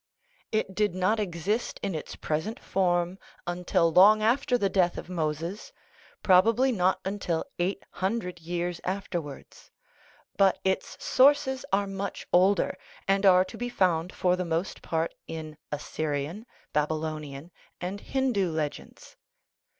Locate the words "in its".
1.83-2.15